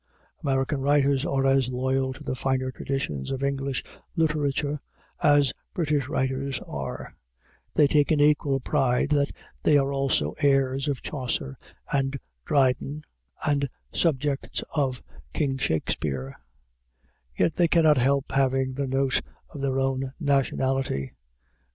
American 0.41 0.81
writers 0.81 1.25
are 1.27 1.45
as 1.45 1.69
loyal 1.69 2.11
to 2.11 2.23
the 2.23 2.33
finer 2.33 2.71
traditions 2.71 3.29
of 3.29 3.43
English 3.43 3.83
literature 4.15 4.79
as 5.21 5.53
British 5.75 6.07
writers 6.09 6.59
are; 6.61 7.15
they 7.75 7.85
take 7.85 8.09
an 8.09 8.19
equal 8.19 8.59
pride 8.59 9.09
that 9.09 9.29
they 9.61 9.77
are 9.77 9.93
also 9.93 10.33
heirs 10.39 10.87
of 10.87 11.03
Chaucer 11.03 11.55
and 11.93 12.17
Dryden 12.45 13.03
and 13.45 13.69
subjects 13.93 14.63
of 14.75 15.03
King 15.33 15.59
Shakspere; 15.59 16.31
yet 17.37 17.53
they 17.57 17.67
cannot 17.67 17.97
help 17.99 18.31
having 18.31 18.73
the 18.73 18.87
note 18.87 19.21
of 19.53 19.61
their 19.61 19.77
own 19.77 20.13
nationality. 20.19 21.13